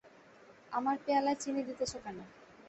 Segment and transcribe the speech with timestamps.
[0.71, 2.17] আমার পেয়ালায় চিনি দিতেছ কেন?